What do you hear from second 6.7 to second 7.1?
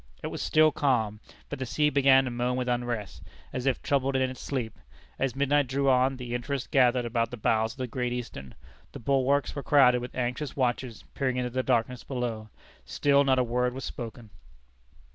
gathered